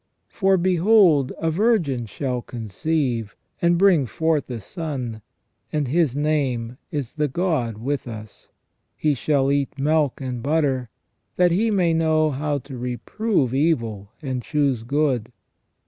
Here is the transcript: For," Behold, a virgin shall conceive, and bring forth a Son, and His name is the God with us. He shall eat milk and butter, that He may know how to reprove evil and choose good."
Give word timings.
For," 0.29 0.57
Behold, 0.57 1.31
a 1.37 1.51
virgin 1.51 2.07
shall 2.07 2.41
conceive, 2.41 3.35
and 3.61 3.77
bring 3.77 4.07
forth 4.07 4.49
a 4.49 4.59
Son, 4.59 5.21
and 5.71 5.87
His 5.89 6.17
name 6.17 6.79
is 6.89 7.13
the 7.13 7.27
God 7.27 7.77
with 7.77 8.07
us. 8.07 8.47
He 8.97 9.13
shall 9.13 9.51
eat 9.51 9.77
milk 9.77 10.19
and 10.19 10.41
butter, 10.41 10.89
that 11.35 11.51
He 11.51 11.69
may 11.69 11.93
know 11.93 12.31
how 12.31 12.57
to 12.57 12.79
reprove 12.79 13.53
evil 13.53 14.09
and 14.23 14.41
choose 14.41 14.81
good." 14.81 15.31